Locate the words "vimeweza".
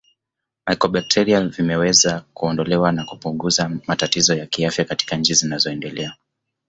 1.49-2.19